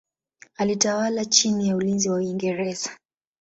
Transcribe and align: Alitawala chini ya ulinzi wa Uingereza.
Alitawala 0.57 1.25
chini 1.25 1.67
ya 1.67 1.75
ulinzi 1.75 2.09
wa 2.09 2.15
Uingereza. 2.17 2.89